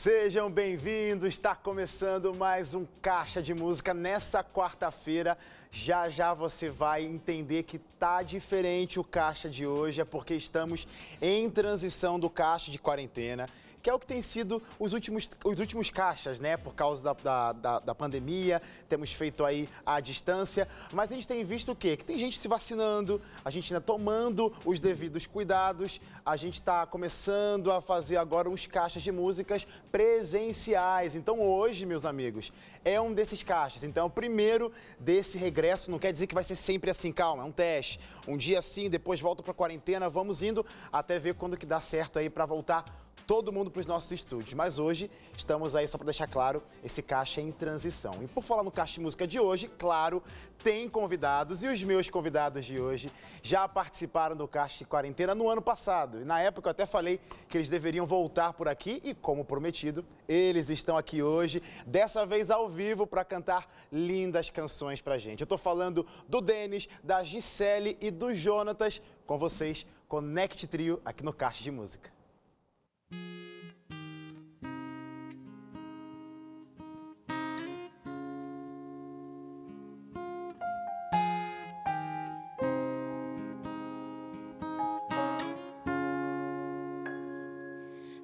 [0.00, 5.36] Sejam bem-vindos, está começando mais um Caixa de Música nessa quarta-feira.
[5.72, 10.86] Já já você vai entender que tá diferente o Caixa de hoje, é porque estamos
[11.20, 13.48] em transição do Caixa de quarentena
[13.82, 16.56] que é o que tem sido os últimos, os últimos caixas, né?
[16.56, 21.44] Por causa da, da, da, pandemia, temos feito aí à distância, mas a gente tem
[21.44, 21.96] visto o quê?
[21.96, 26.86] Que tem gente se vacinando, a gente ainda tomando os devidos cuidados, a gente está
[26.86, 31.14] começando a fazer agora uns caixas de músicas presenciais.
[31.14, 32.52] Então hoje, meus amigos,
[32.84, 33.84] é um desses caixas.
[33.84, 37.42] Então é o primeiro desse regresso, não quer dizer que vai ser sempre assim, calma,
[37.42, 38.00] é um teste.
[38.26, 42.18] Um dia assim, depois volta para quarentena, vamos indo até ver quando que dá certo
[42.18, 44.54] aí para voltar todo mundo para os nossos estúdios.
[44.54, 48.22] Mas hoje estamos aí, só para deixar claro, esse caixa em transição.
[48.22, 50.22] E por falar no caixa de música de hoje, claro,
[50.62, 51.62] tem convidados.
[51.62, 53.12] E os meus convidados de hoje
[53.42, 56.22] já participaram do caixa de quarentena no ano passado.
[56.22, 58.98] E na época eu até falei que eles deveriam voltar por aqui.
[59.04, 65.02] E como prometido, eles estão aqui hoje, dessa vez ao vivo, para cantar lindas canções
[65.02, 65.42] para gente.
[65.42, 69.02] Eu estou falando do Denis, da Gisele e do Jonatas.
[69.26, 72.17] Com vocês, Connect Trio aqui no Caixa de Música.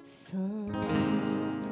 [0.07, 1.71] Santo,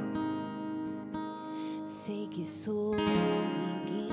[1.85, 4.09] sei que sou ninguém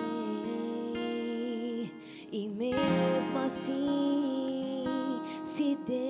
[2.30, 4.84] e mesmo assim
[5.42, 6.09] se deu.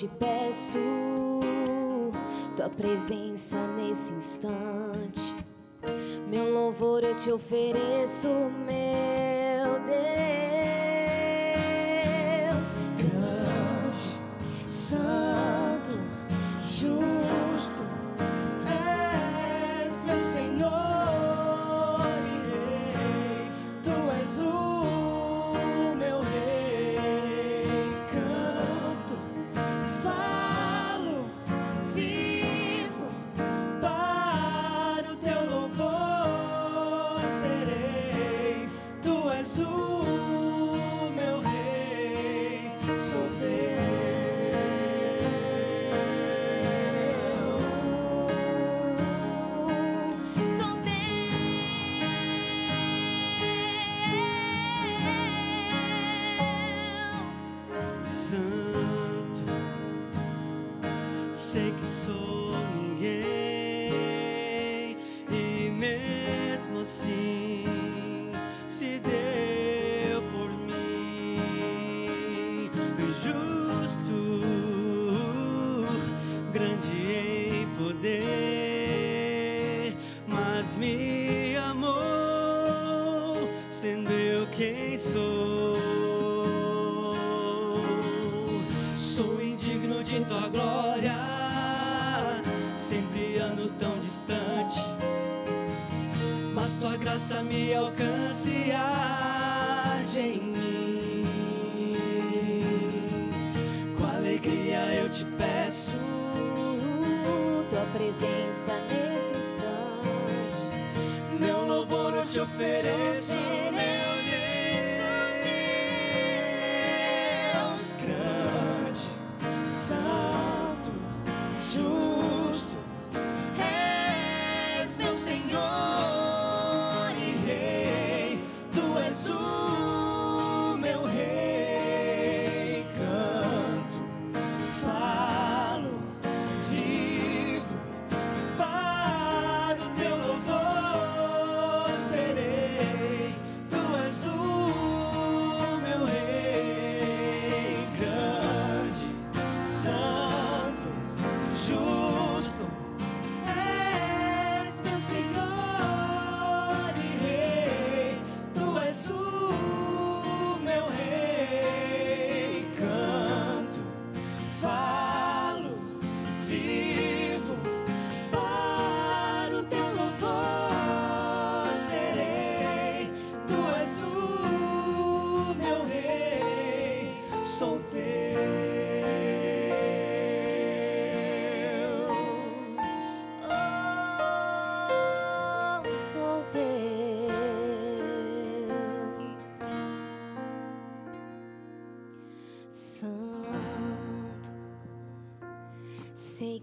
[0.00, 0.78] te peço
[2.56, 5.34] tua presença nesse instante.
[6.26, 8.28] Meu louvor eu te ofereço,
[8.66, 8.89] meu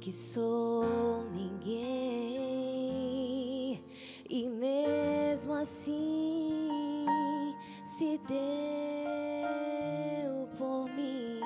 [0.07, 1.83] que sou ninguém,
[4.29, 7.05] e mesmo assim
[7.85, 8.37] se deu
[10.57, 11.41] por mim.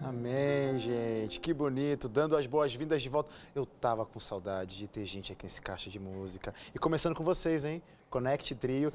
[0.00, 1.40] Amém, gente.
[1.40, 2.08] Que bonito.
[2.08, 3.32] Dando as boas-vindas de volta.
[3.52, 6.54] Eu tava com saudade de ter gente aqui nesse caixa de música.
[6.72, 7.82] E começando com vocês, hein?
[8.08, 8.92] Connect Trio.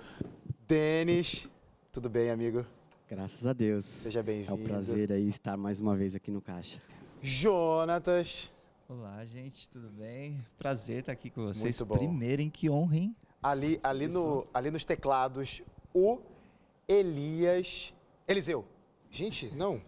[0.66, 1.50] Denis.
[1.92, 2.66] Tudo bem, amigo?
[3.10, 3.84] Graças a Deus.
[3.84, 4.52] Seja bem-vindo.
[4.52, 6.82] É um prazer aí estar mais uma vez aqui no Caixa.
[7.22, 8.54] Jonatas.
[8.88, 10.42] Olá, gente, tudo bem?
[10.58, 11.82] Prazer estar aqui com vocês.
[11.82, 11.98] Muito bom.
[11.98, 12.50] Primeiro, hein?
[12.50, 13.16] Que honra, hein?
[13.44, 15.62] Ali, ali, no, ali nos teclados,
[15.94, 16.20] o
[16.88, 17.94] Elias.
[18.26, 18.64] Eliseu.
[19.10, 19.82] Gente, não.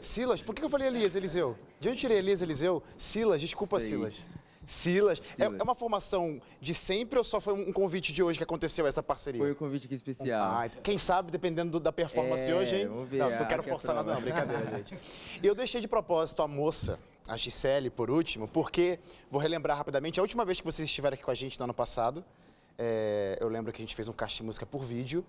[0.00, 0.42] Silas.
[0.42, 1.56] Por que eu falei Elias, Eliseu?
[1.78, 2.82] De onde eu tirei Elias, Eliseu?
[2.98, 3.90] Silas, desculpa, Sei.
[3.90, 4.26] Silas.
[4.66, 5.20] Silas.
[5.38, 5.60] É, Silas.
[5.60, 9.02] é uma formação de sempre ou só foi um convite de hoje que aconteceu essa
[9.02, 9.40] parceria?
[9.40, 10.52] Foi o convite aqui especial.
[10.52, 12.88] Ah, quem sabe, dependendo do- da performance É, hoje, hein?
[12.88, 14.94] vamos ver, Não, não ah, quero que é forçar nada, não, brincadeira, gente.
[15.42, 18.98] Eu deixei de propósito a moça, a Gisele, por último, porque,
[19.30, 21.74] vou relembrar rapidamente, a última vez que vocês estiveram aqui com a gente no ano
[21.74, 22.24] passado,
[22.78, 25.24] é, eu lembro que a gente fez um cast de música por vídeo,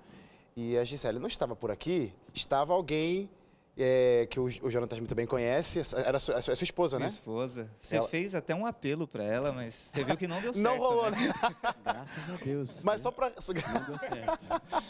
[0.56, 3.30] e a Gisele não estava por aqui, estava alguém
[3.78, 7.14] é, que o, o Jonathan bem conhece, era a sua, a sua- esposa, Minha né?
[7.14, 7.70] esposa.
[7.82, 10.64] Você Ela- fez até um apelo pra ela, mas você viu que não deu certo.
[10.66, 11.18] Não rolou, né?
[11.18, 11.34] né?
[11.84, 12.84] Graças a Deus.
[12.84, 13.30] Mas só pra...
[13.30, 14.46] Não deu certo.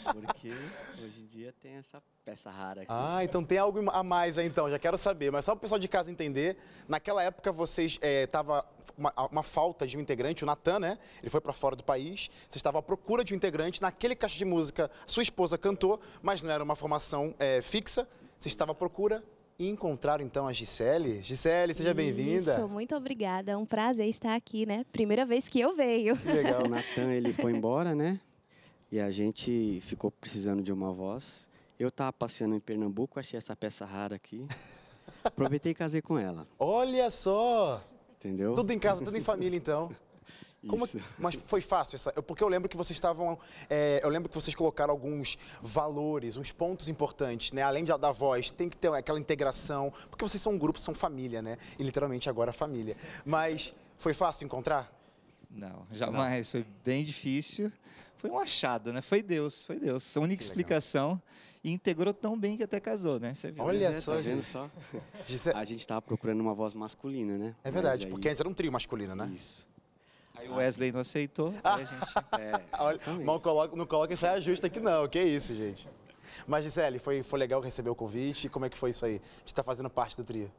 [0.14, 0.52] Porque
[1.02, 2.90] hoje em dia tem essa peça rara aqui.
[2.92, 5.30] Ah, então tem algo a mais aí então, já quero saber.
[5.32, 6.56] Mas só para o pessoal de casa entender,
[6.88, 8.64] naquela época vocês eh, tava
[8.96, 10.98] uma, uma falta de um integrante, o Natan, né?
[11.20, 12.28] Ele foi para fora do país.
[12.48, 13.82] Vocês estavam à procura de um integrante.
[13.82, 18.06] Naquele caixa de música, sua esposa cantou, mas não era uma formação eh, fixa.
[18.38, 19.24] Vocês estavam à procura
[19.58, 21.22] e encontraram então a Gisele.
[21.22, 22.66] Gisele, seja Isso, bem-vinda.
[22.68, 23.52] muito obrigada.
[23.52, 24.84] É um prazer estar aqui, né?
[24.92, 26.16] Primeira vez que eu venho.
[26.16, 26.64] Que legal.
[26.64, 28.20] O Natan, ele foi embora, né?
[28.92, 31.48] E a gente ficou precisando de uma voz.
[31.78, 34.46] Eu tava passeando em Pernambuco, achei essa peça rara aqui.
[35.24, 37.82] Aproveitei e casei com ela, Olha só!
[38.16, 38.54] entendeu?
[38.54, 39.90] Tudo em casa, tudo em família então.
[40.68, 40.86] Como-
[41.18, 43.38] mas foi fácil essa, porque eu lembro que vocês estavam,
[43.70, 47.62] é, eu lembro que vocês colocaram alguns valores, uns pontos importantes, né?
[47.62, 50.94] Além de- da voz, tem que ter aquela integração, porque vocês são um grupo, são
[50.94, 51.56] família, né?
[51.78, 52.96] E literalmente agora família.
[53.24, 54.92] Mas foi fácil encontrar?
[55.50, 56.50] Não, jamais.
[56.50, 57.72] Foi bem difícil.
[58.18, 59.02] Foi um achado, né?
[59.02, 60.16] Foi Deus, foi Deus.
[60.16, 60.52] A única Que legal.
[60.52, 61.22] explicação.
[61.64, 63.34] E integrou tão bem que até casou, né?
[63.34, 63.64] Você viu?
[63.64, 64.70] Olha é, só, tá vendo só?
[65.54, 67.56] A gente tava procurando uma voz masculina, né?
[67.64, 69.28] é verdade, aí- porque antes era um trio masculino, né?
[69.34, 69.66] Isso.
[70.36, 71.54] Aí o Wesley não aceitou.
[71.62, 71.76] Ah.
[71.76, 72.06] Aí a gente...
[72.38, 75.88] É, Olha, não coloca, não coloca saia justa aqui não, que isso, gente.
[76.46, 79.18] Mas Gisele, foi, foi legal receber o convite, como é que foi isso aí?
[79.18, 80.50] De estar fazendo parte do trio?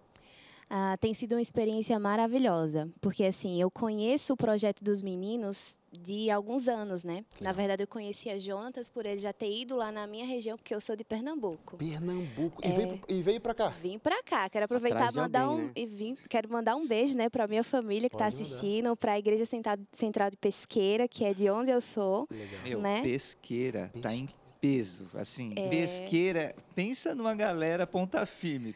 [0.69, 6.29] Ah, tem sido uma experiência maravilhosa, porque assim, eu conheço o projeto dos meninos de
[6.29, 7.23] alguns anos, né?
[7.39, 10.75] Na verdade, eu conhecia Jonatas por ele já ter ido lá na minha região, porque
[10.75, 11.77] eu sou de Pernambuco.
[11.77, 12.61] Pernambuco.
[12.61, 12.71] E, É.
[12.73, 13.69] veio, e veio pra cá?
[13.69, 15.71] Vim pra cá, quero aproveitar e mandar alguém, um né?
[15.75, 18.45] e vim, quero mandar um beijo, né, para minha família que está Pode mandar.
[18.45, 22.27] assistindo, para a Igreja Central, Central de Pesqueira, que é de onde eu sou.
[22.29, 22.61] Legal.
[22.65, 23.01] Meu, Né?
[23.03, 23.89] pesqueira.
[24.01, 24.27] Tá em.
[24.59, 25.07] Peso.
[25.15, 25.69] Assim, É.
[25.69, 26.55] pesqueira.
[26.75, 28.75] Pensa numa galera ponta firme.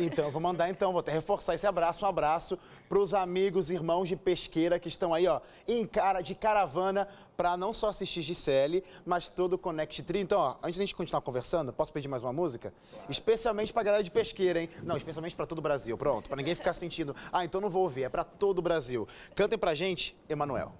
[0.00, 2.58] Então, eu vou mandar então, vou até reforçar esse abraço, um abraço
[2.88, 7.56] para os amigos, irmãos de pesqueira que estão aí, ó, em cara de caravana para
[7.56, 10.20] não só assistir Gisele, mas todo o Connect Tree.
[10.22, 12.72] Então, ó, antes da gente continuar conversando, posso pedir mais uma música?
[13.08, 14.68] Especialmente para galera de pesqueira, hein?
[14.82, 17.82] Não, especialmente para todo o Brasil, pronto, para ninguém ficar sentindo, ah, então não vou
[17.82, 19.06] ouvir, é para todo o Brasil.
[19.34, 20.72] Cantem pra gente, Emanuel.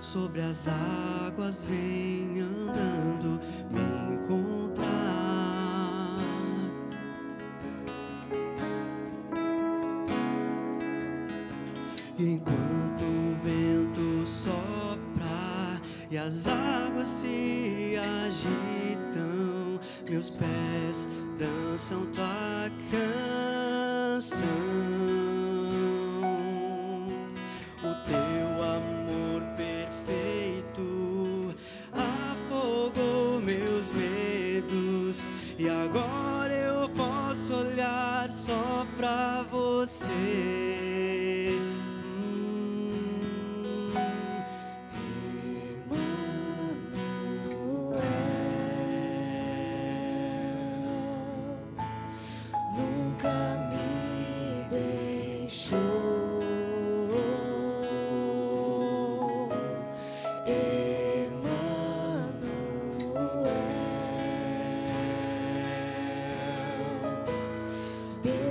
[0.00, 3.40] Sobre as águas vem andando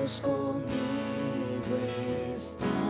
[0.03, 1.77] Deus comigo
[2.35, 2.82] está.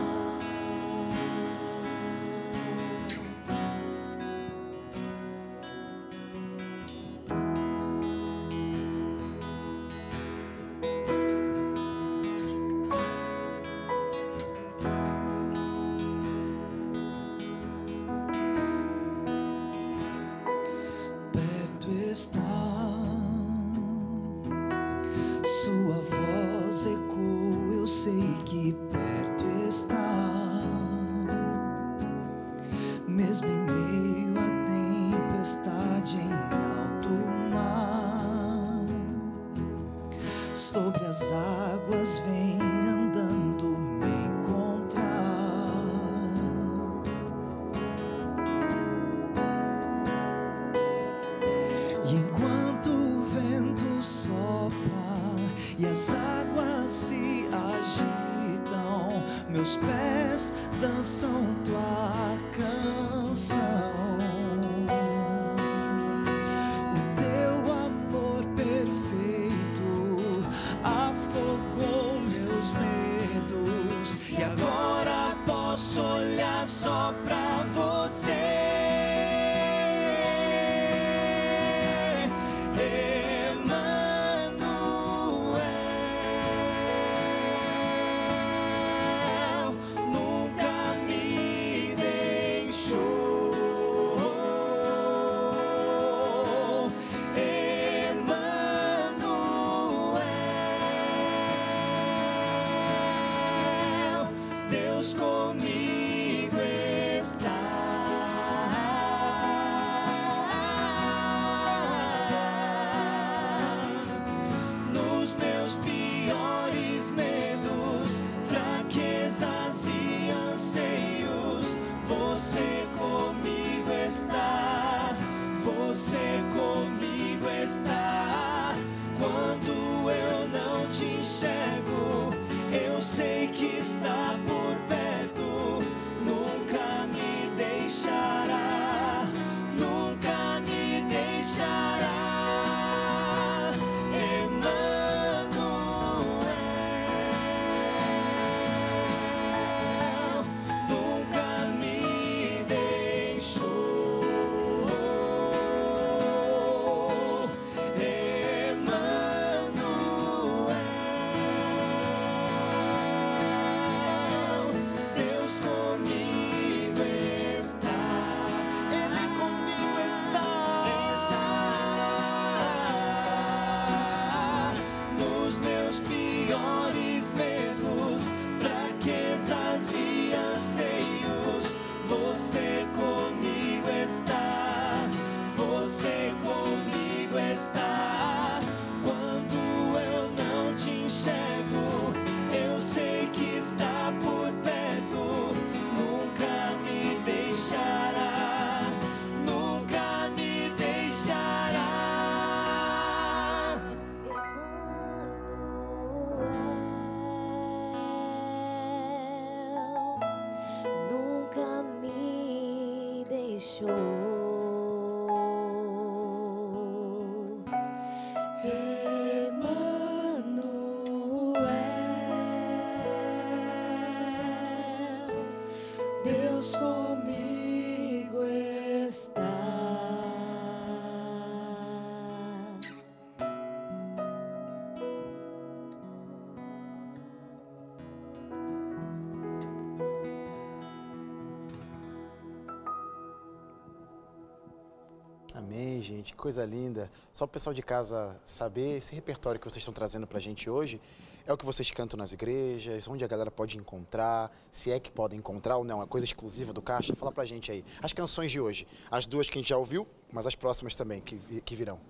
[246.14, 246.32] Gente.
[246.32, 247.10] Que coisa linda.
[247.32, 251.00] Só o pessoal de casa saber, esse repertório que vocês estão trazendo pra gente hoje
[251.46, 255.10] é o que vocês cantam nas igrejas, onde a galera pode encontrar, se é que
[255.10, 257.14] podem encontrar ou não, é coisa exclusiva do Caixa.
[257.14, 257.84] Fala pra gente aí.
[258.02, 261.20] As canções de hoje, as duas que a gente já ouviu, mas as próximas também,
[261.20, 262.00] que, que virão.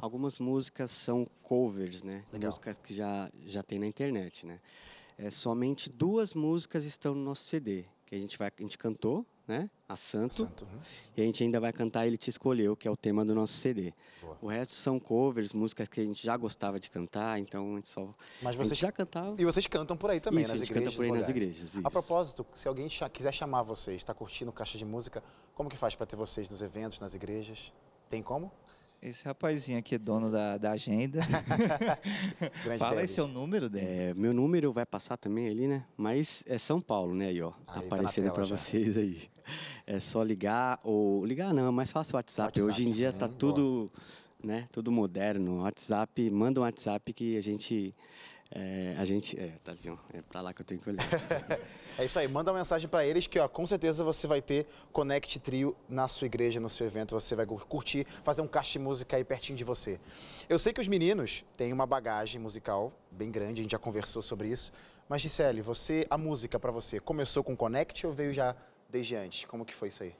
[0.00, 2.24] Algumas músicas são covers, né?
[2.30, 2.50] Legal.
[2.50, 4.60] Músicas que já, já tem na internet, né?
[5.16, 9.24] É, somente duas músicas estão no nosso CD, que a gente, vai, a gente cantou,
[9.46, 9.68] né?
[9.88, 10.34] A Santo.
[10.34, 10.64] Santo.
[10.64, 10.80] uhum.
[11.16, 13.52] E a gente ainda vai cantar Ele Te Escolheu, que é o tema do nosso
[13.54, 13.92] CD.
[14.20, 14.38] Boa.
[14.40, 17.88] O resto são covers, músicas que a gente já gostava de cantar, então a gente
[17.88, 18.10] só.
[18.42, 19.40] Mas a vocês, já cantava.
[19.40, 20.94] e vocês cantam por aí também, Isso, nas a gente igrejas.
[20.94, 21.76] canta por aí nas igrejas.
[21.76, 21.90] A isso.
[21.90, 25.22] propósito, se alguém quiser chamar vocês, está curtindo Caixa de Música,
[25.54, 27.72] como que faz para ter vocês nos eventos, nas igrejas?
[28.08, 28.50] Tem como?
[29.04, 31.20] Esse rapazinho aqui é dono da, da agenda.
[32.78, 33.84] Fala aí seu número, Dani.
[33.86, 35.84] É, meu número vai passar também ali, né?
[35.94, 37.26] Mas é São Paulo, né?
[37.26, 37.48] Aí, ó.
[37.48, 38.56] Aí, Tá tá na aparecendo pra já.
[38.56, 39.22] vocês aí.
[39.86, 42.58] É só ligar ou ligar não, é mais fácil o WhatsApp.
[42.58, 43.90] WhatsApp, Hoje em dia tá tudo,
[44.42, 44.66] né?
[44.72, 45.60] Tudo moderno.
[45.60, 47.92] WhatsApp, manda um WhatsApp que a gente
[48.50, 51.04] é, a gente é, Tadinho, é pra lá que eu tenho que olhar.
[51.96, 54.66] É isso aí, manda uma mensagem para eles que ó, com certeza você vai ter
[54.92, 58.78] Connect Trio na sua igreja, no seu evento, você vai curtir, fazer um caixa de
[58.80, 60.00] música aí pertinho de você.
[60.48, 64.22] Eu sei que os meninos têm uma bagagem musical bem grande, a gente já conversou
[64.22, 64.72] sobre isso,
[65.08, 68.56] mas Gisele, você, a música para você, começou com Connect ou veio já
[68.90, 69.44] desde antes?
[69.44, 70.14] Como que foi isso aí?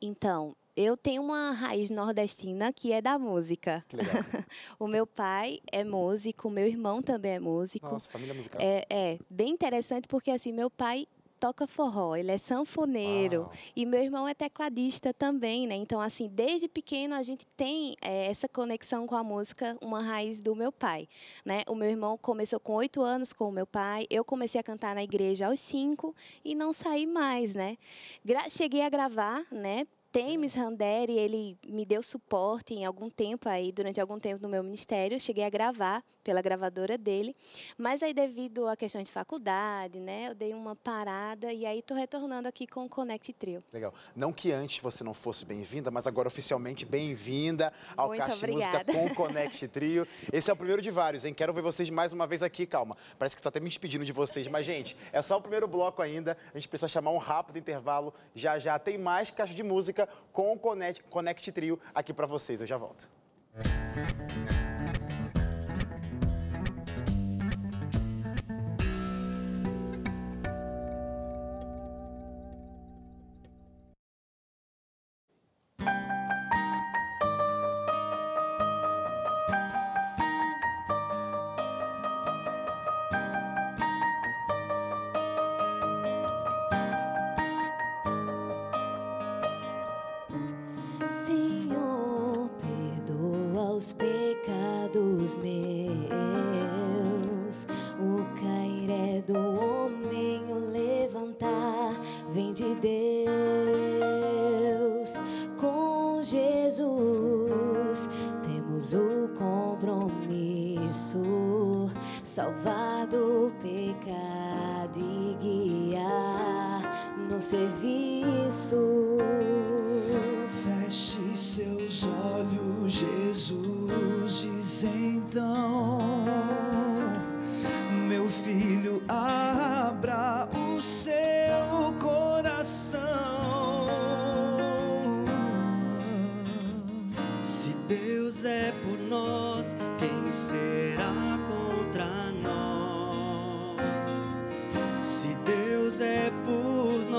[0.00, 3.84] Então, eu tenho uma raiz nordestina que é da música.
[3.88, 4.14] Que legal.
[4.78, 7.90] O meu pai é músico, meu irmão também é músico.
[7.90, 8.60] Nossa, família musical.
[8.62, 13.52] É, é bem interessante porque assim, meu pai toca forró, ele é sanfoneiro Uau.
[13.74, 15.74] e meu irmão é tecladista também, né?
[15.76, 20.40] Então assim, desde pequeno a gente tem é, essa conexão com a música, uma raiz
[20.40, 21.08] do meu pai,
[21.44, 21.62] né?
[21.68, 24.94] O meu irmão começou com oito anos com o meu pai, eu comecei a cantar
[24.94, 27.78] na igreja aos cinco e não saí mais, né?
[28.24, 29.86] Gra- cheguei a gravar, né?
[30.10, 34.62] Temes Randeri, ele me deu suporte em algum tempo aí, durante algum tempo no meu
[34.62, 37.34] ministério, cheguei a gravar pela gravadora dele,
[37.78, 41.94] mas aí devido a questões de faculdade, né, eu dei uma parada e aí tô
[41.94, 43.64] retornando aqui com o Connect Trio.
[43.72, 43.94] Legal.
[44.14, 48.52] Não que antes você não fosse bem-vinda, mas agora oficialmente bem-vinda ao Muito Caixa de
[48.52, 50.06] Música com o Connect Trio.
[50.30, 51.32] Esse é o primeiro de vários, hein?
[51.32, 52.94] Quero ver vocês mais uma vez aqui, calma.
[53.18, 56.02] Parece que tô até me despedindo de vocês, mas gente, é só o primeiro bloco
[56.02, 56.36] ainda.
[56.52, 58.12] A gente precisa chamar um rápido intervalo.
[58.34, 62.60] Já já tem mais Caixa de Música com o Connect, Connect Trio aqui pra vocês.
[62.60, 63.08] Eu já volto.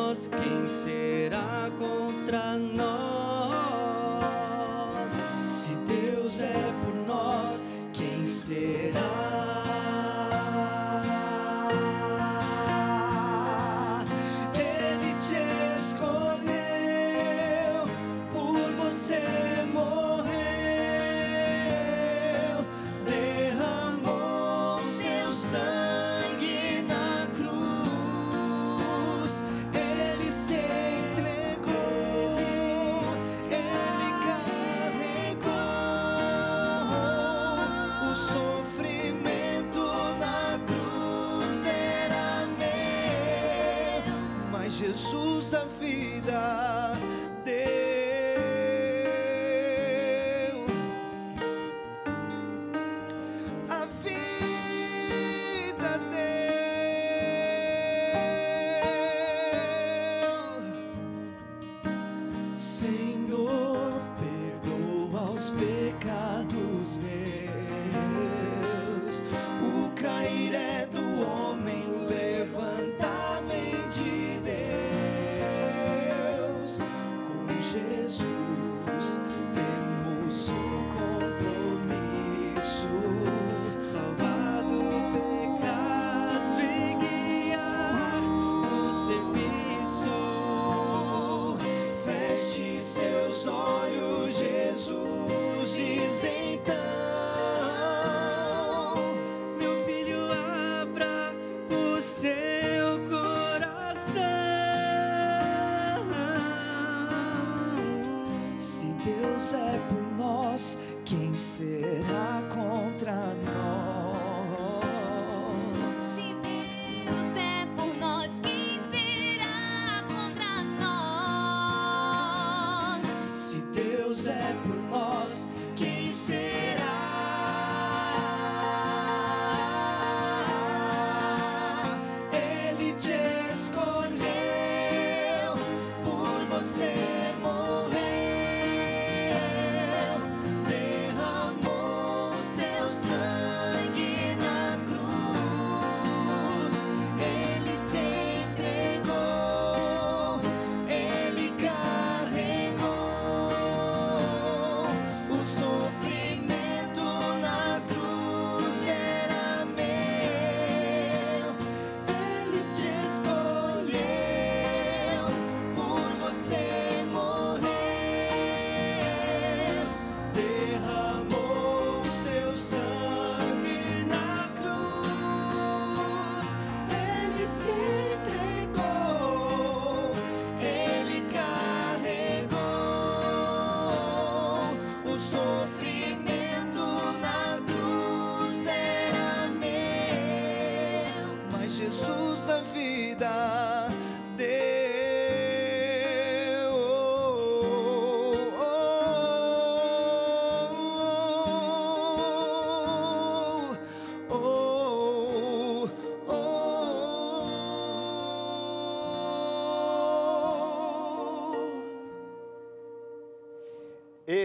[0.10, 2.89] Por nós, quem será contra nós?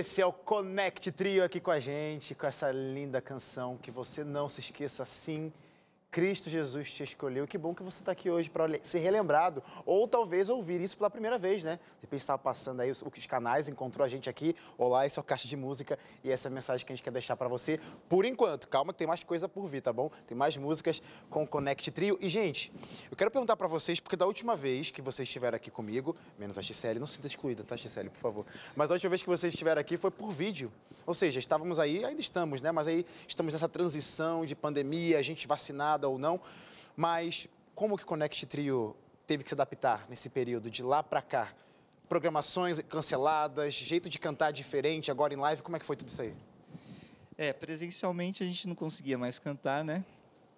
[0.04, 3.78] Esse é Connect Trio aqui com a gente, com essa linda canção.
[3.78, 5.50] Que você não se esqueça, sim,
[6.14, 7.44] Cristo Jesus te escolheu.
[7.44, 9.61] Que bom que você está aqui hoje para ser relembrado.
[9.85, 11.81] Ou talvez ouvir isso pela primeira vez, né?
[11.96, 14.55] De repente estava passando aí os, os canais, encontrou a gente aqui.
[14.79, 17.03] Olá, esse é o Caixa de Música e essa é a mensagem que a gente
[17.03, 17.81] quer deixar para você.
[18.09, 20.09] Por enquanto, calma que tem mais coisa por vir, tá bom?
[20.24, 22.16] Tem mais músicas com o Connect Trio.
[22.20, 22.72] E, gente,
[23.11, 26.57] eu quero perguntar para vocês, porque da última vez que vocês estiveram aqui comigo, menos
[26.57, 28.46] a Gisele, não se sinta excluída, tá, Gisele, por favor.
[28.77, 30.70] Mas a última vez que vocês estiveram aqui foi por vídeo.
[31.05, 32.70] Ou seja, estávamos aí, ainda estamos, né?
[32.70, 36.40] Mas aí estamos nessa transição de pandemia, a gente vacinada ou não.
[36.96, 41.52] Mas como que Connect Trio teve que se adaptar nesse período de lá para cá?
[42.08, 46.22] Programações canceladas, jeito de cantar diferente, agora em live, como é que foi tudo isso
[46.22, 46.34] aí?
[47.36, 50.04] É, presencialmente a gente não conseguia mais cantar, né?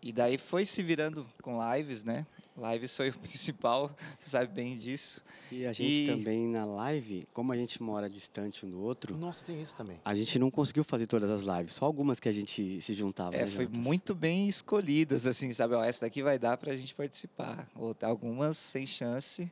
[0.03, 2.27] E daí foi se virando com lives, né?
[2.57, 5.21] Lives foi o principal, você sabe bem disso.
[5.53, 9.17] E a gente E- também na live, como a gente mora distante um do outro,
[9.17, 10.01] Nossa, tem isso também.
[10.05, 13.37] a gente não conseguiu fazer todas as lives, só algumas que a gente se juntava.
[13.37, 15.75] É, né, foi muito bem escolhidas, assim, sabe?
[15.75, 17.69] Ó, essa daqui vai dar pra gente participar.
[17.77, 19.51] Ou algumas sem chance.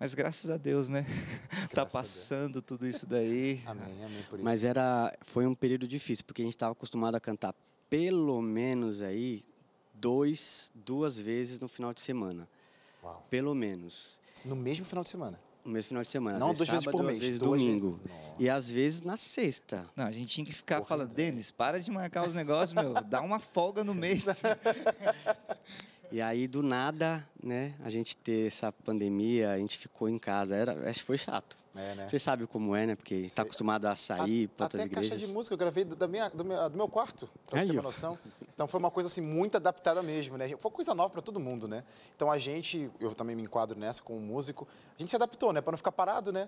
[0.00, 1.04] Mas graças a Deus, né?
[1.74, 1.92] tá Deus.
[1.92, 3.60] passando tudo isso daí.
[3.66, 4.44] Amém, amém por isso.
[4.44, 7.54] Mas era, foi um período difícil, porque a gente estava acostumado a cantar
[7.90, 9.44] pelo menos aí
[10.02, 12.48] dois, duas vezes no final de semana.
[13.02, 13.24] Uau.
[13.30, 14.18] Pelo menos.
[14.44, 15.38] No mesmo final de semana.
[15.64, 16.38] No mesmo final de semana.
[16.40, 18.00] Não duas vezes por às mês, vezes duas domingo.
[18.04, 18.22] vezes.
[18.40, 19.88] E às vezes na sexta.
[19.94, 21.24] Não, a gente tinha que ficar Porra, falando, então.
[21.24, 22.94] Denis, para de marcar os negócios, meu.
[23.04, 24.26] Dá uma folga no mês.
[26.12, 30.54] E aí, do nada, né, a gente ter essa pandemia, a gente ficou em casa.
[30.54, 31.56] Era, acho que foi chato.
[31.74, 32.06] É, né?
[32.06, 32.94] Você sabe como é, né?
[32.94, 35.28] Porque a gente está acostumado a sair para outras Até caixa igrejas.
[35.28, 37.82] de música eu gravei da minha, do, meu, do meu quarto, pra você ter uma
[37.82, 38.18] noção.
[38.52, 40.54] Então foi uma coisa assim muito adaptada mesmo, né?
[40.58, 41.82] Foi coisa nova para todo mundo, né?
[42.14, 45.62] Então a gente, eu também me enquadro nessa como músico, a gente se adaptou, né?
[45.62, 46.46] Para não ficar parado, né?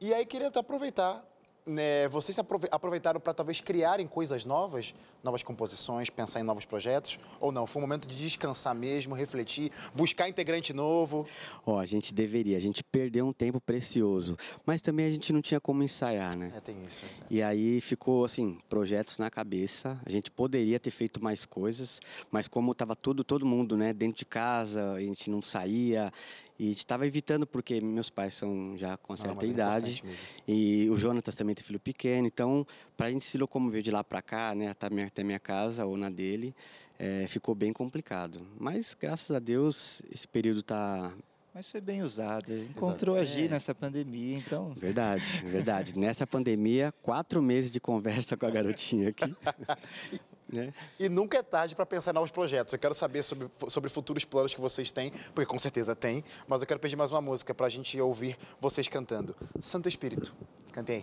[0.00, 1.22] E aí queria aproveitar,
[1.66, 2.08] né?
[2.08, 2.38] Vocês
[2.70, 7.66] aproveitaram para talvez criarem coisas novas, novas composições, pensar em novos projetos, ou não?
[7.66, 11.26] Foi um momento de descansar mesmo, refletir, buscar integrante novo.
[11.64, 14.36] Ó, a gente deveria, a gente perdeu um tempo precioso.
[14.66, 16.52] Mas também a gente não tinha como ensaiar, né?
[16.56, 17.04] É, tem isso.
[17.04, 17.10] né?
[17.30, 20.00] E aí ficou assim, projetos na cabeça.
[20.04, 24.18] A gente poderia ter feito mais coisas, mas como estava tudo, todo mundo, né, dentro
[24.18, 26.12] de casa, a gente não saía
[26.58, 30.02] e estava evitando porque meus pais são já com Não, certa é idade
[30.46, 34.04] e o Jonatas também tem filho pequeno, então para a gente se locomover de lá
[34.04, 36.54] para cá, né, até minha, até minha casa ou na dele,
[36.98, 38.46] eh, ficou bem complicado.
[38.58, 41.12] Mas graças a Deus esse período tá
[41.54, 42.50] Mas foi bem usado.
[42.56, 43.32] Encontrou Exato.
[43.32, 43.48] agir É.
[43.48, 44.70] nessa pandemia, então.
[44.70, 45.98] Verdade, verdade.
[45.98, 49.34] Nessa pandemia, quatro meses de conversa com a garotinha aqui.
[50.52, 50.72] né?
[51.00, 52.72] E nunca é tarde para pensar em novos projetos.
[52.72, 56.60] Eu quero saber sobre, sobre futuros planos que vocês têm, porque com certeza tem, mas
[56.60, 59.34] eu quero pedir mais uma música para a gente ouvir vocês cantando.
[59.60, 60.32] Santo Espírito,
[60.72, 61.02] cantem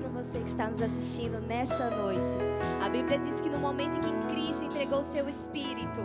[0.00, 2.36] para você que está nos assistindo nessa noite.
[2.84, 6.00] A Bíblia diz que no momento em que Cristo entregou o seu espírito,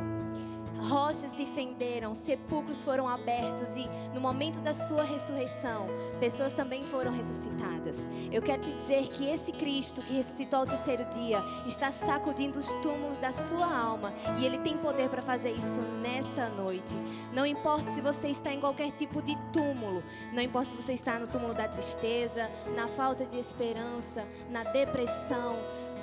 [0.88, 5.88] rochas se fenderam, sepulcros foram abertos e no momento da sua ressurreição,
[6.20, 8.10] pessoas também foram ressuscitadas.
[8.32, 12.72] Eu quero te dizer que esse Cristo que ressuscitou ao terceiro dia está sacudindo os
[12.82, 16.96] túmulos da sua alma e ele tem poder para fazer isso nessa noite.
[17.34, 21.20] Não importa se você está em qualquer tipo de túmulo, não importa se você está
[21.20, 25.56] no túmulo da tristeza, na falta de esperança, na depressão.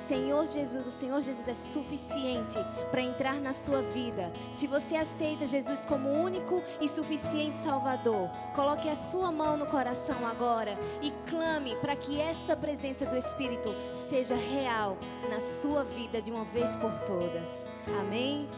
[0.07, 2.59] Senhor Jesus, o Senhor Jesus é suficiente
[2.91, 4.31] para entrar na sua vida.
[4.55, 10.27] Se você aceita Jesus como único e suficiente Salvador, coloque a sua mão no coração
[10.27, 14.97] agora e clame para que essa presença do Espírito seja real
[15.29, 17.71] na sua vida de uma vez por todas.
[18.01, 18.49] Amém?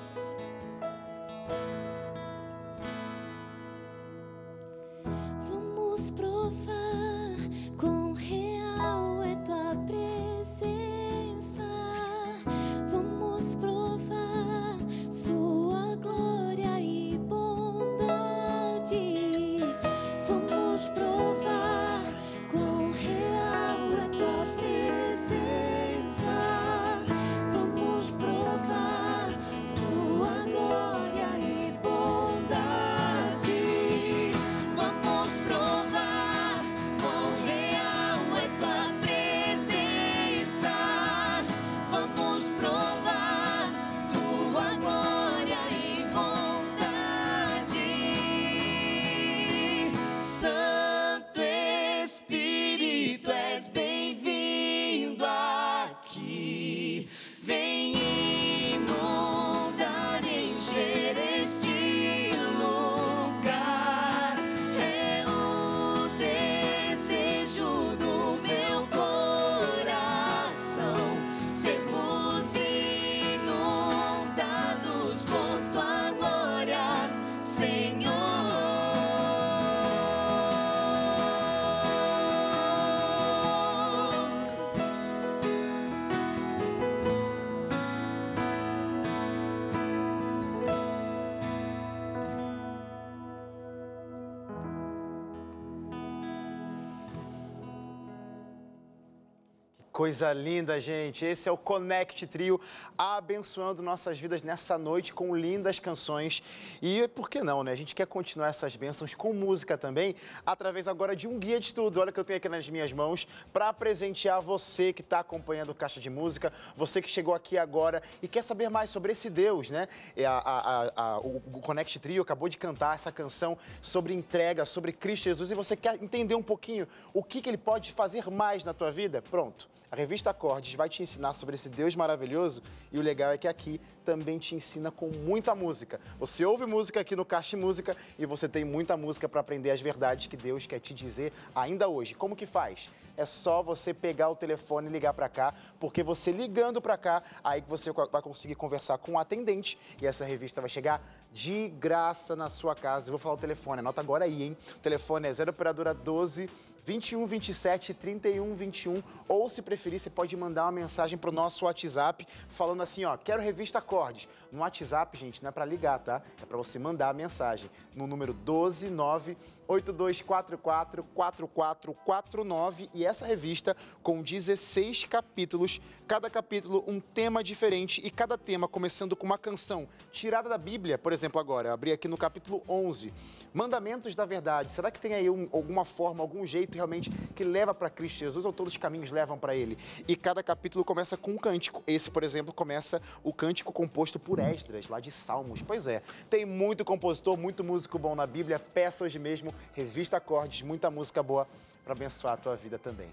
[100.00, 101.26] Coisa linda, gente.
[101.26, 102.58] Esse é o Connect Trio,
[102.96, 106.42] abençoando nossas vidas nessa noite com lindas canções.
[106.80, 107.72] E por que não, né?
[107.72, 110.14] A gente quer continuar essas bênçãos com música também,
[110.46, 112.00] através agora de um guia de estudo.
[112.00, 115.74] Olha que eu tenho aqui nas minhas mãos para presentear você que está acompanhando o
[115.74, 119.68] Caixa de Música, você que chegou aqui agora e quer saber mais sobre esse Deus,
[119.70, 119.86] né?
[120.16, 124.64] É a- a- a- o o Connect Trio acabou de cantar essa canção sobre entrega,
[124.64, 128.30] sobre Cristo Jesus, e você quer entender um pouquinho o que, que ele pode fazer
[128.30, 129.20] mais na tua vida?
[129.20, 129.68] Pronto.
[129.92, 133.48] A revista Acordes vai te ensinar sobre esse Deus maravilhoso e o legal é que
[133.48, 136.00] aqui também te ensina com muita música.
[136.16, 139.80] Você ouve música aqui no Caixa Música e você tem muita música para aprender as
[139.80, 142.14] verdades que Deus quer te dizer ainda hoje.
[142.14, 142.88] Como que faz?
[143.16, 147.24] É só você pegar o telefone e ligar para cá, porque você ligando para cá,
[147.42, 151.68] aí que você vai conseguir conversar com o atendente e essa revista vai chegar de
[151.68, 153.08] graça na sua casa.
[153.08, 154.56] Eu vou falar o telefone, anota agora aí, hein?
[154.76, 156.48] O telefone é 0 operadora 12
[156.84, 162.26] 21 27 31 21 ou se preferir, você pode mandar uma mensagem pro nosso WhatsApp
[162.48, 164.28] falando assim, ó, quero revista Acordes.
[164.50, 166.22] No WhatsApp, gente, não é para ligar, tá?
[166.42, 169.36] É para você mandar a mensagem no número 12 9
[169.68, 178.36] 8244 4449 e essa revista com 16 capítulos, cada capítulo um tema diferente e cada
[178.36, 182.62] tema começando com uma canção tirada da Bíblia, por exemplo, agora, abri aqui no capítulo
[182.68, 183.12] 11,
[183.54, 184.72] Mandamentos da Verdade.
[184.72, 188.44] Será que tem aí um- alguma forma, algum jeito realmente que leva para Cristo Jesus
[188.44, 189.78] ou todos os caminhos levam para ele?
[190.08, 191.82] E cada capítulo começa com um cântico.
[191.86, 195.62] Esse, por exemplo, começa o cântico composto por Esdras, lá de Salmos.
[195.62, 198.58] Pois é, tem muito compositor, muito músico bom na Bíblia.
[198.58, 201.46] Peça hoje mesmo, revista Acordes, muita música boa
[201.84, 203.08] para abençoar a tua vida também.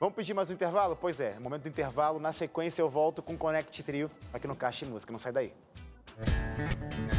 [0.00, 0.94] Vamos pedir mais um intervalo?
[0.94, 2.20] Pois é, momento do intervalo.
[2.20, 5.10] Na sequência eu volto com o Connect Trio aqui no Caixa de Música.
[5.10, 5.52] Não sai daí.
[7.12, 7.17] A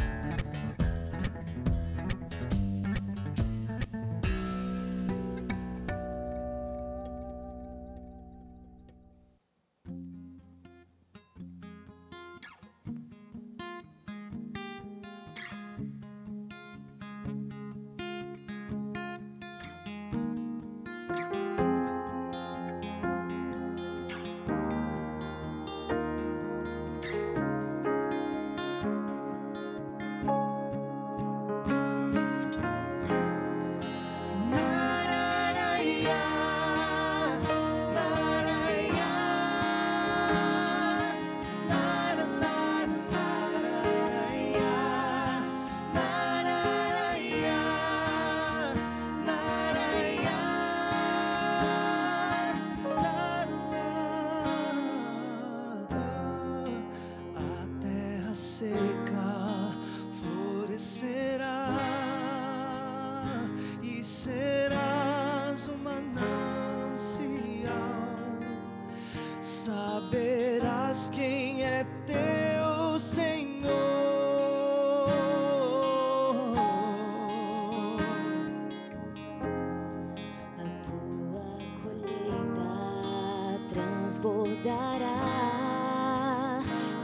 [84.62, 86.60] transbordará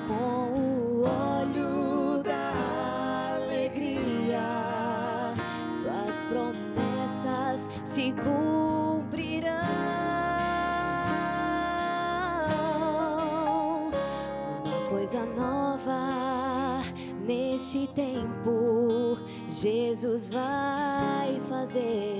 [0.07, 2.53] com o óleo da
[3.37, 4.41] alegria.
[5.69, 9.53] Suas promessas se cumprirão.
[14.65, 16.83] Uma coisa nova
[17.27, 22.16] neste tempo Jesus vai fazer.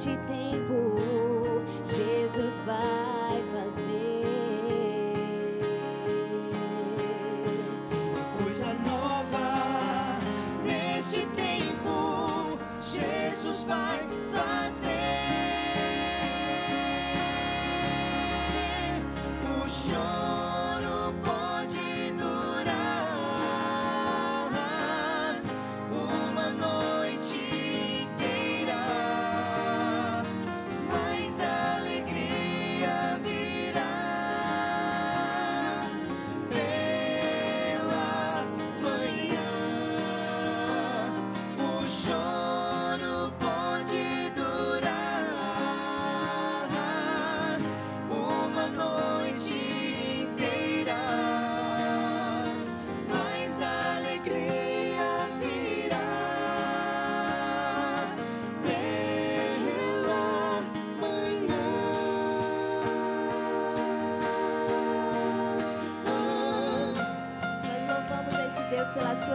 [0.00, 0.39] Neste tempo,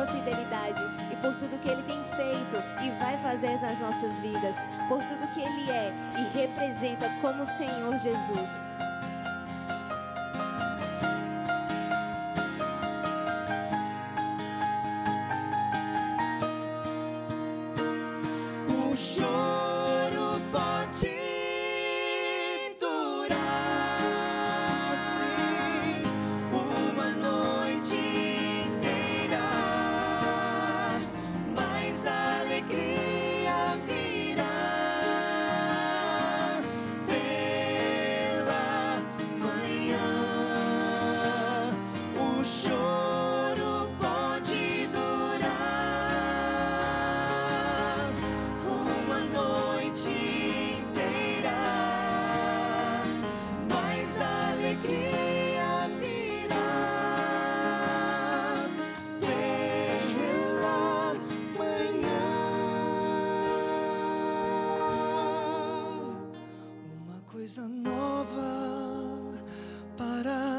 [0.06, 0.80] sua fidelidade
[1.12, 4.56] e por tudo que ele tem feito e vai fazer nas nossas vidas,
[4.88, 8.85] por tudo que ele é e representa como Senhor Jesus.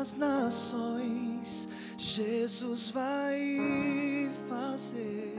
[0.06, 5.34] Para as nações, Jesus vai fazer.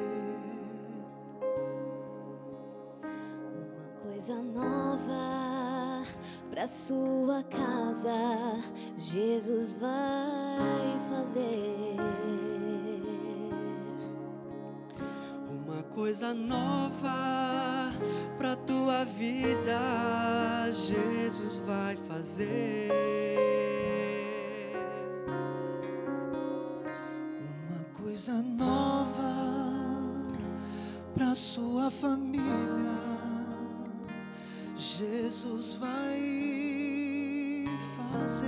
[3.54, 6.06] Uma coisa nova
[6.50, 8.12] para sua casa,
[8.98, 11.96] Jesus vai fazer.
[15.50, 17.94] Uma coisa nova
[18.38, 23.57] pra tua vida, Jesus vai fazer.
[28.34, 29.36] Nova
[31.14, 32.44] para sua família,
[34.76, 37.66] Jesus vai
[37.98, 38.48] fazer.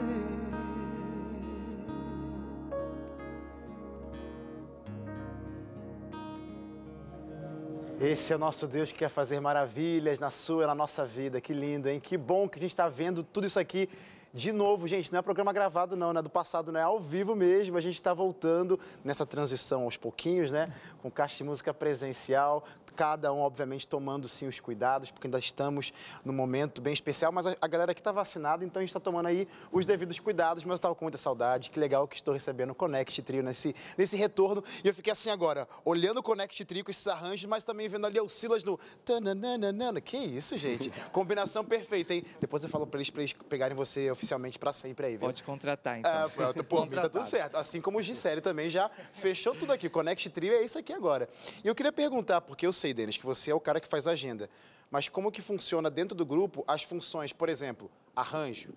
[8.02, 11.42] Esse é o nosso Deus que quer fazer maravilhas na sua e na nossa vida.
[11.42, 12.00] Que lindo, hein?
[12.00, 13.90] Que bom que a gente está vendo tudo isso aqui
[14.34, 15.12] de novo, gente.
[15.12, 17.78] Não é programa gravado, não, não é do passado, não é ao vivo mesmo.
[17.78, 20.72] A gente está voltando nessa transição aos pouquinhos, né?
[21.02, 22.64] Com caixa de música presencial.
[23.00, 25.94] Cada um, obviamente, tomando sim os cuidados, porque ainda estamos
[26.26, 27.32] num momento bem especial.
[27.32, 30.20] Mas a, a galera aqui está vacinada, então a gente está tomando aí os devidos
[30.20, 30.66] cuidados.
[30.66, 31.72] Mas eu estava com muita saudade.
[31.72, 34.62] Que legal que estou recebendo o Connect Trio nesse, nesse retorno.
[34.84, 38.06] E eu fiquei assim agora, olhando o Connect Trio com esses arranjos, mas também vendo
[38.06, 38.78] ali o Silas no.
[39.06, 40.02] tananana.
[40.02, 40.92] Que isso, gente?
[41.14, 42.26] Combinação perfeita, hein?
[42.42, 45.22] Depois eu falo para eles, pra eles pegarem você oficialmente para sempre aí, viu?
[45.22, 46.12] Pode contratar, então.
[46.12, 47.56] Ah, pronto, mim tá tudo certo.
[47.56, 49.88] Assim como o Gisele também já fechou tudo aqui.
[49.88, 51.30] Connect Trio é isso aqui agora.
[51.64, 54.08] E eu queria perguntar, porque eu sei, Denis, que você é o cara que faz
[54.08, 54.50] a agenda.
[54.92, 58.70] Mas como que funciona dentro do grupo as funções, por exemplo, arranjo,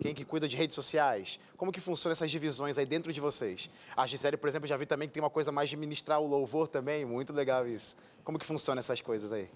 [0.00, 1.40] quem que cuida de redes sociais?
[1.56, 3.70] Como que funcionam essas divisões aí dentro de vocês?
[3.96, 6.26] A Gisele, por exemplo, já vi também que tem uma coisa mais de ministrar o
[6.26, 7.96] louvor também, muito legal isso.
[8.22, 9.48] Como que funciona essas coisas aí?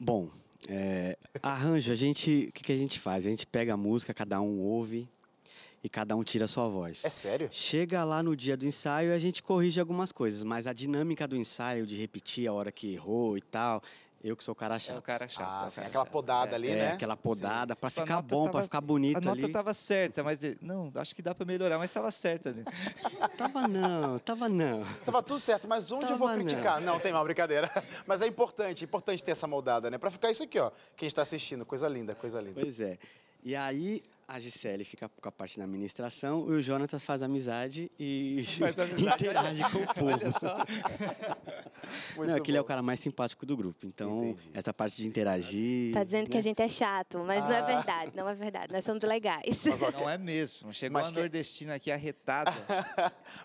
[0.00, 0.30] Bom,
[0.68, 3.26] é, arranjo, a gente, o que, que a gente faz?
[3.26, 5.08] A gente pega a música, cada um ouve
[5.82, 7.04] e cada um tira a sua voz.
[7.04, 7.48] É sério?
[7.52, 11.26] Chega lá no dia do ensaio e a gente corrige algumas coisas, mas a dinâmica
[11.26, 13.80] do ensaio, de repetir a hora que errou e tal,
[14.22, 14.98] eu que sou o cara É chato.
[14.98, 15.44] o cara chato.
[15.48, 16.12] Ah, é o sim, cara aquela chato.
[16.12, 16.54] podada É.
[16.56, 16.92] ali, é, né?
[16.92, 19.52] aquela podada pra Tipo, a ficar bom, pra tava- ficar bonito A nota ali.
[19.52, 22.52] tava certa, mas não, acho que dá pra melhorar, mas tava certa.
[22.52, 22.64] né?
[23.38, 24.82] Tava não, tava não.
[25.06, 26.44] Tava tudo certo, mas onde eu vou Tava não.
[26.46, 26.80] criticar?
[26.80, 27.70] Não, tem mal, brincadeira.
[28.04, 29.96] Mas é importante, importante ter essa moldada, né?
[29.98, 30.72] Pra ficar isso aqui, ó.
[30.96, 32.60] Quem está assistindo, coisa linda, coisa linda.
[32.60, 32.98] Pois é.
[33.44, 37.90] E aí a Gisele fica com a parte da administração e o Jonatas faz amizade
[37.98, 39.24] e Faz amizade.
[39.24, 40.06] interage com o povo.
[40.12, 40.58] Olha só.
[42.16, 43.86] Muito Não, é que ele é o cara mais simpático do grupo.
[43.86, 44.50] Então, Entendi.
[44.52, 45.94] essa parte de interagir.
[45.94, 46.38] Tá dizendo que né?
[46.38, 47.64] a gente é chato, mas não é Ah.
[47.64, 48.72] verdade, não é verdade.
[48.72, 49.64] Nós somos legais.
[49.94, 50.72] Não é mesmo.
[50.74, 52.52] Chegou Mas uma que- nordestina aqui arretada.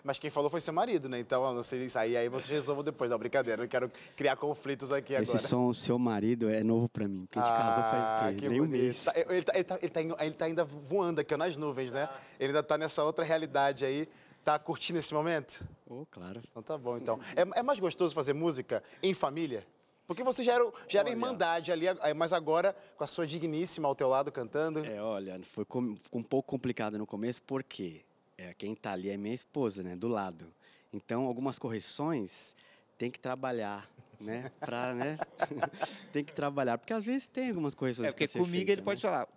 [0.02, 1.18] Mas quem falou foi seu marido, né?
[1.18, 3.10] Então, isso aí, aí vocês resolvam depois.
[3.10, 5.48] Não, brincadeira, não quero criar conflitos aqui Esse agora.
[5.48, 7.24] som, seu marido, é novo pra mim.
[7.26, 8.48] Porque a gente casou Ah, faz o que quê?
[8.50, 9.04] Nem um mês.
[9.04, 11.92] Tá, Ele tá, ele, tá, ele, tá, ele tá ainda voando aqui ó, nas nuvens,
[11.92, 12.08] né?
[12.38, 14.08] Ele ainda tá nessa outra realidade aí.
[14.44, 15.66] Tá curtindo esse momento?
[15.88, 16.42] Oh, claro.
[16.50, 17.18] Então tá bom, então.
[17.34, 19.66] É, é mais gostoso fazer música em família?
[20.06, 21.14] Porque você já era, já era Olha.
[21.14, 24.84] irmandade ali, mas agora com a sua digníssima ao teu lado cantando.
[24.84, 28.02] É, olha, foi com- ficou um pouco complicado no começo, porque
[28.36, 29.96] é, quem tá ali é minha esposa, né?
[29.96, 30.46] Do lado.
[30.92, 32.54] Então, algumas correções
[32.98, 33.88] tem que trabalhar,
[34.20, 34.52] né?
[34.60, 35.18] Pra, né?
[36.12, 36.76] tem que trabalhar.
[36.76, 39.10] Porque às vezes tem algumas correções É porque comigo feita, ele pode né?
[39.10, 39.28] falar,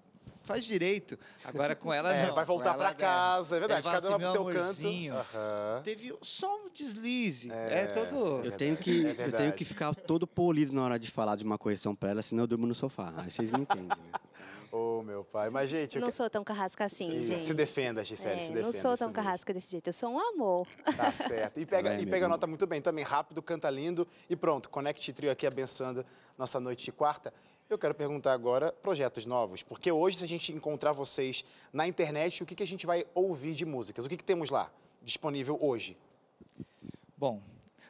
[0.48, 1.20] faz direito.
[1.44, 2.34] Agora com ela É, não.
[2.34, 3.84] vai voltar né, casa, é verdade.
[3.84, 5.28] Cada um assim, vai pro "Meu teu amorzinho, canto.
[5.38, 5.82] Aham.
[5.84, 7.52] Teve só um deslize.
[7.52, 8.44] É, todo.
[8.46, 11.44] Eu tenho, que, É eu tenho que ficar todo polido na hora de falar de
[11.44, 13.14] uma correção pra ela, senão eu durmo no sofá.
[13.18, 13.96] Aí vocês me entendem, né?
[14.72, 15.50] Ô, meu pai.
[15.50, 17.40] Mas, gente, eu Não que- sou tão carrasca assim, Isso, gente.
[17.40, 18.62] se defenda, Gisele, É, se defenda.
[18.66, 20.68] não sou tão carrasca desse jeito, eu sou um amor.
[20.96, 21.60] Tá certo.
[21.60, 24.70] E pega, é e pega a nota muito bem também, rápido, canta lindo e pronto.
[24.70, 26.06] Connect Trio aqui abençoando
[26.38, 27.34] nossa noite de quarta.
[27.70, 31.44] Eu quero perguntar agora projetos novos, porque hoje se a gente encontrar vocês
[31.74, 34.06] na internet, o que, que a gente vai ouvir de músicas?
[34.06, 34.72] O que, que temos lá
[35.04, 35.98] disponível hoje?
[37.18, 37.42] Bom,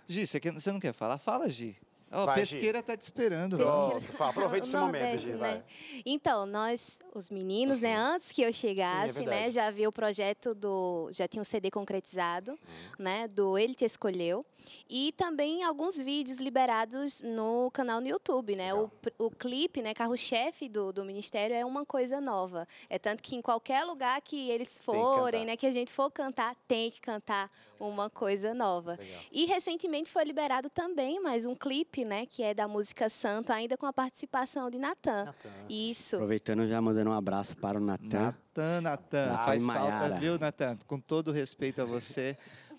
[0.07, 1.19] Gi, você, você não quer falar?
[1.19, 1.78] Fala, Gi.
[2.18, 3.57] Ó, Vai, pesqueira tá te esperando.
[3.57, 5.38] Pronto, fala, aproveita O esse momento, Nordeste, Gi, né?
[5.38, 5.63] vai.
[6.05, 9.30] Então, nós, os meninos, né, antes que eu chegasse, verdade.
[9.45, 11.09] né, já vi o projeto do.
[11.11, 12.57] Já tinha um CD concretizado, Uhum.
[12.97, 13.28] né?
[13.28, 14.43] Do Ele Te Escolheu.
[14.89, 18.74] E também alguns vídeos liberados no canal no YouTube, né?
[18.74, 22.68] O, o clipe, né, carro-chefe do, do Ministério é uma coisa nova.
[22.89, 25.45] É tanto que em qualquer lugar que eles que forem, cantar.
[25.45, 27.49] né, que a gente for cantar, tem que cantar
[27.80, 28.97] uma coisa nova.
[28.99, 29.22] Legal.
[29.32, 33.78] E recentemente foi liberado também mais um clipe, né, que é da música Santo, ainda
[33.78, 35.26] com a participação de Natan.
[35.26, 35.49] Natan.
[35.70, 36.16] Isso.
[36.16, 38.08] Aproveitando já mandando um abraço para o Natan.
[38.08, 39.26] Natan, Natan.
[39.28, 40.78] Natan Faz falta, viu, Natan?
[40.88, 42.38] Com todo respeito a você.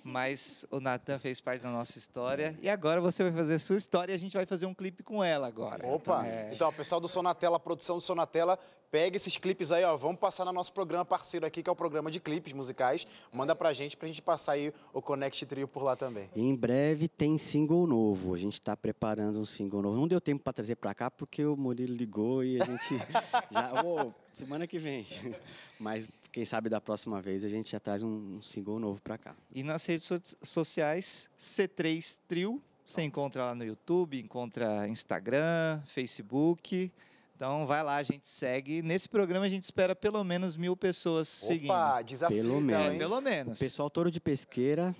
[0.08, 2.56] Mas o Natan fez parte da nossa história.
[2.62, 5.22] E agora você vai fazer sua história e a gente vai fazer um clipe com
[5.22, 5.86] ela agora.
[5.86, 6.26] Opa!
[6.26, 6.48] É.
[6.50, 8.58] Então, pessoal do Sonatela, a produção do Sonatela,
[8.90, 9.94] pega esses clipes aí, ó.
[9.98, 13.06] Vamos passar no nosso programa parceiro aqui, que é o programa de clipes musicais.
[13.30, 16.30] Manda pra gente, pra gente passar aí o Connect Trio por lá também.
[16.34, 18.34] Em breve tem single novo.
[18.34, 19.96] A gente está preparando um single novo.
[19.96, 22.96] Não deu tempo para trazer para cá porque o Murilo ligou e a gente
[23.52, 23.84] já.
[23.84, 25.06] Ô, semana que vem.
[25.78, 29.18] Mas quem sabe da próxima vez a gente já traz um, um single novo para
[29.18, 29.34] cá.
[29.54, 32.62] E nas redes so- sociais, C3 Trio.
[32.86, 36.90] Você encontra lá no YouTube, encontra Instagram, Facebook.
[37.36, 38.80] Então vai lá, a gente segue.
[38.82, 41.70] Nesse programa a gente espera pelo menos mil pessoas seguindo.
[41.70, 42.92] Opa, desafio Pelo então, menos.
[42.94, 42.98] hein?
[42.98, 43.58] Pelo O menos.
[43.58, 44.96] pessoal Touro de Pesqueira.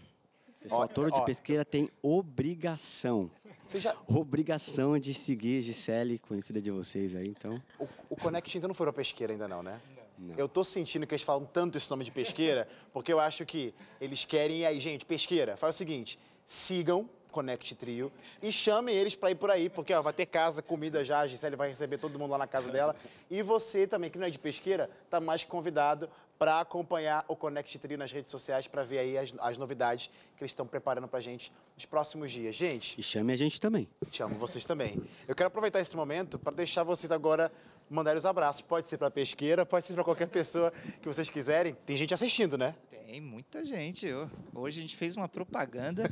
[0.48, 1.24] o Pessoal Ó, Touro de ó.
[1.24, 3.30] Pesqueira tem obrigação.
[3.76, 7.62] Já, Obrigação de seguir Gisele, conhecida de vocês aí, então.
[7.78, 9.80] o, o Connect ainda não foi pra pesqueira ainda não, né?
[10.18, 10.34] Não.
[10.36, 13.74] Eu tô sentindo que eles falam tanto esse nome de pesqueira, porque eu acho que
[14.00, 14.60] eles querem...
[14.60, 18.10] E aí, gente, pesqueira, faz o seguinte, sigam Connect Trio
[18.42, 21.26] e chamem eles pra ir por aí, porque ó, vai ter casa, comida já, a
[21.26, 22.96] Gisele vai receber todo mundo lá na casa dela.
[23.30, 26.08] E você também, que não é de pesqueira, tá mais que convidado
[26.38, 30.42] para acompanhar o Connect Trio nas redes sociais para ver aí as, as novidades que
[30.42, 32.54] eles estão preparando pra gente nos próximos dias.
[32.54, 33.88] Gente, E chame a gente também.
[34.10, 35.02] te amo vocês também.
[35.26, 37.50] Eu quero aproveitar esse momento para deixar vocês agora
[37.90, 38.62] mandarem os abraços.
[38.62, 40.72] Pode ser para pesqueira, pode ser para qualquer pessoa
[41.02, 41.74] que vocês quiserem.
[41.86, 42.74] Tem gente assistindo, né?
[42.90, 44.06] Tem muita gente.
[44.54, 46.04] Hoje a gente fez uma propaganda.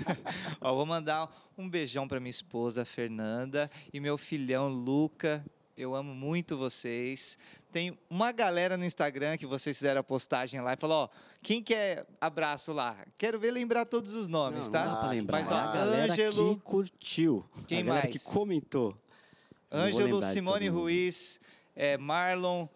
[0.60, 5.44] Ó, vou mandar um beijão para minha esposa Fernanda e meu filhão Luca.
[5.76, 7.36] Eu amo muito vocês.
[7.70, 11.08] Tem uma galera no Instagram que vocês fizeram a postagem lá e falou: ó,
[11.42, 12.96] quem quer abraço lá?
[13.18, 14.84] Quero ver lembrar todos os nomes, não, tá?
[14.86, 15.38] Não dá pra lembrar.
[15.38, 17.44] Mas ó, a galera Ângelo, que curtiu.
[17.68, 18.22] Quem a galera mais?
[18.22, 18.96] que comentou.
[19.70, 20.68] Ângelo, Simone.
[20.68, 21.38] Ruiz,
[21.74, 22.66] é, Marlon,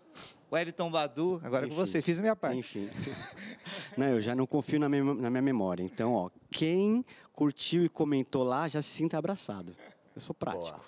[0.53, 1.40] Wellington Badu.
[1.42, 1.80] Agora com Enfim.
[1.80, 2.59] você, fiz a minha parte.
[2.59, 2.90] Enfim.
[3.96, 5.82] Não, eu já não confio na minha, na minha memória.
[5.82, 9.74] Então, ó, quem curtiu e comentou lá, já se sinta abraçado.
[10.14, 10.84] Eu sou prático.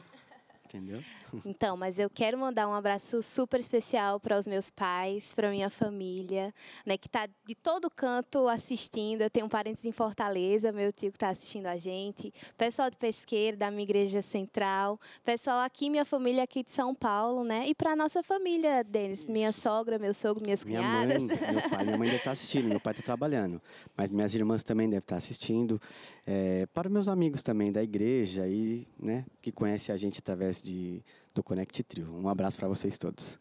[0.67, 1.03] Entendeu?
[1.45, 5.69] Então, mas eu quero mandar um abraço super especial para os meus pais, para minha
[5.71, 6.53] família,
[6.87, 9.23] né, que está de todo canto assistindo.
[9.23, 13.57] Eu tenho parentes em Fortaleza, meu tio que está assistindo a gente, pessoal de Pesqueiro,
[13.57, 17.67] da minha igreja central, pessoal aqui, minha família aqui de São Paulo, né?
[17.67, 21.23] E para nossa família, Denis, minha sogra, meu sogro, minhas Minha mãe, cunhadas.
[21.53, 23.61] meu pai, minha mãe deve estar assistindo, meu pai está trabalhando.
[23.97, 25.81] Mas minhas irmãs também devem estar assistindo.
[26.27, 31.03] É, para meus amigos também da igreja e, né, que conhecem a gente através de,
[31.35, 32.15] do Connect Trio.
[32.15, 33.39] Um abraço para vocês todos.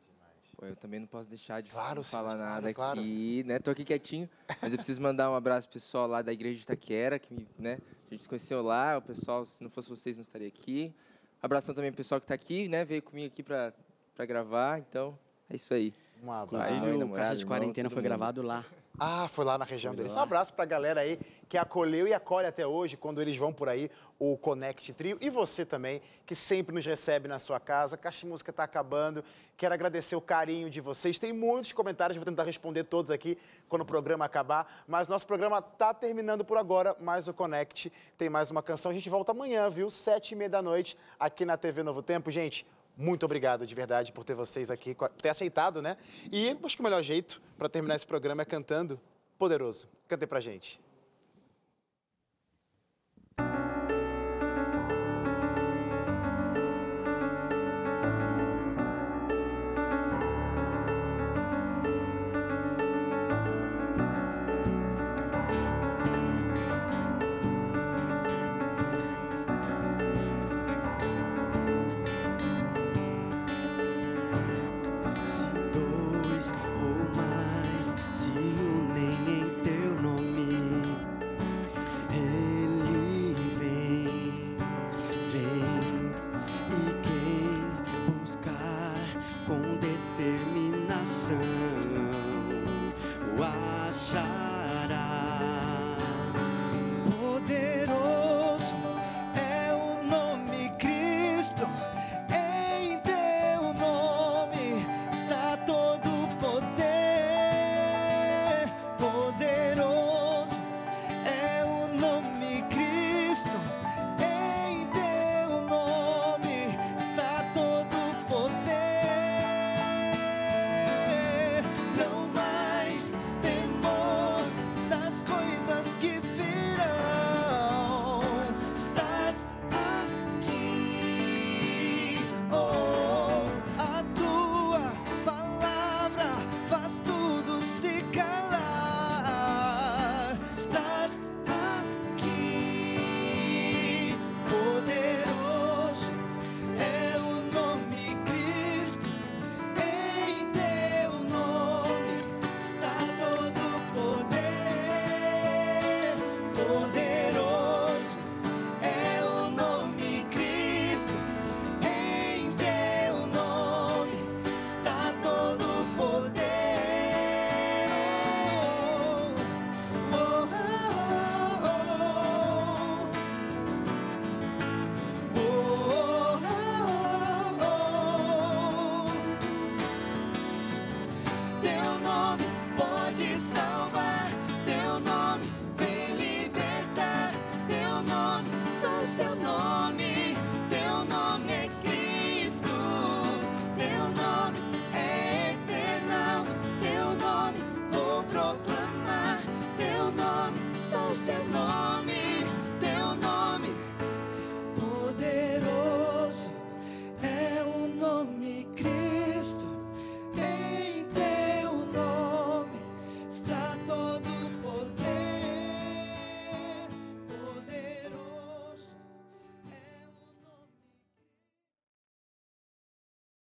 [0.58, 3.58] Pô, eu também não posso deixar de Claro, falar nada claro, aqui, né?
[3.60, 4.30] Tô aqui quietinho,
[4.62, 7.48] mas eu preciso mandar um abraço pro pessoal lá da igreja de Itaquera, que me,
[7.58, 7.80] né?
[8.08, 10.94] A gente se conheceu lá, o pessoal, se não fosse vocês, não estaria aqui.
[11.42, 12.86] Abração também pro pessoal que tá aqui, né?
[12.86, 13.74] Veio comigo aqui pra
[14.20, 15.18] gravar, então
[15.50, 15.94] é isso aí.
[16.24, 16.74] Um abraço.
[16.74, 18.64] Inclusive, o Caixa de Quarentena foi gravado lá.
[19.00, 20.16] Ah, foi lá na região deles.
[20.16, 21.18] Um abraço pra galera aí
[21.50, 25.18] que acolheu e acolhe até hoje, quando eles vão por aí, o Connect Trio.
[25.20, 27.98] E você também, que sempre nos recebe na sua casa.
[27.98, 29.24] Caixa de Música tá acabando.
[29.58, 31.18] Quero agradecer o carinho de vocês.
[31.18, 34.84] Tem muitos comentários, vou tentar responder todos aqui quando o programa acabar.
[34.88, 38.92] Mas nosso programa tá terminando por agora, mas o Connect tem mais uma canção.
[38.92, 39.90] A gente volta amanhã, viu?
[39.90, 42.30] Sete e meia da noite, aqui na TV Novo Tempo.
[42.30, 42.68] Gente,
[43.02, 45.98] muito obrigado de verdade por ter vocês aqui, ter aceitado, né?
[46.32, 49.00] E acho que o melhor jeito para terminar esse programa é cantando
[49.40, 49.90] Poderoso.
[50.08, 50.80] Cantem pra gente.